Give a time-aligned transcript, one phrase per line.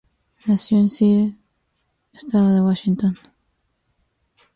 [0.47, 1.37] Nació en Seattle,
[2.11, 3.19] estado de Washington.